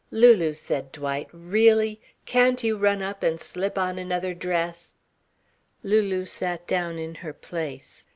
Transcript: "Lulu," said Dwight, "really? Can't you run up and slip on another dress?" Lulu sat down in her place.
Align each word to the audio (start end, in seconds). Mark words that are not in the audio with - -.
"Lulu," 0.09 0.55
said 0.55 0.91
Dwight, 0.91 1.27
"really? 1.31 2.01
Can't 2.25 2.63
you 2.63 2.75
run 2.75 3.03
up 3.03 3.21
and 3.21 3.39
slip 3.39 3.77
on 3.77 3.99
another 3.99 4.33
dress?" 4.33 4.97
Lulu 5.83 6.25
sat 6.25 6.65
down 6.65 6.97
in 6.97 7.13
her 7.13 7.33
place. 7.33 8.03